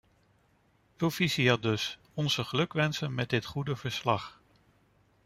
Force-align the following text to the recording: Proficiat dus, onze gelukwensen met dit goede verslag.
Proficiat 0.97 1.61
dus, 1.61 1.99
onze 2.13 2.43
gelukwensen 2.43 3.13
met 3.13 3.29
dit 3.29 3.45
goede 3.45 3.75
verslag. 3.75 4.41